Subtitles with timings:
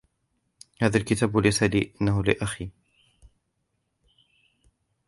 [0.81, 2.69] هذا الكتاب ليس لي، إنه لأخي.